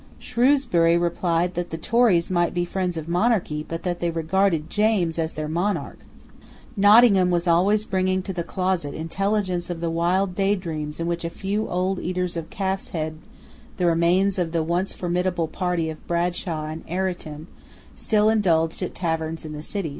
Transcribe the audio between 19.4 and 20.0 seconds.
in the city.